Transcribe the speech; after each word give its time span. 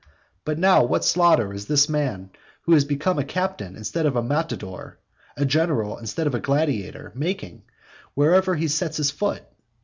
But 0.45 0.57
now 0.57 0.83
what 0.83 1.05
slaughter 1.05 1.53
is 1.53 1.67
this 1.67 1.87
man, 1.87 2.31
who 2.63 2.73
has 2.73 2.85
thus 2.85 2.89
become 2.89 3.19
a 3.19 3.23
captain 3.23 3.75
instead 3.75 4.07
of 4.07 4.15
a 4.15 4.23
matador, 4.23 4.97
a 5.37 5.45
general 5.45 5.99
instead 5.99 6.25
of 6.25 6.33
a 6.33 6.39
gladiator, 6.39 7.11
making, 7.13 7.61
wherever 8.15 8.55
he 8.55 8.67
sets 8.67 8.97
his 8.97 9.11
foot! 9.11 9.43